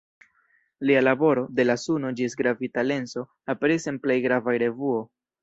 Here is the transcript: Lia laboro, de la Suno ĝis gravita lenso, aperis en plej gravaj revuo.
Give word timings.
Lia 0.89 1.03
laboro, 1.03 1.43
de 1.59 1.65
la 1.67 1.75
Suno 1.81 2.11
ĝis 2.21 2.37
gravita 2.41 2.85
lenso, 2.87 3.25
aperis 3.57 3.87
en 3.93 4.01
plej 4.09 4.19
gravaj 4.27 4.57
revuo. 4.67 4.99